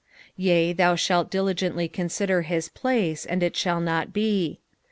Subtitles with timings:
[0.35, 4.57] "Yea, thmi ihalt diligently eoTutder hi* place, and it shall not be."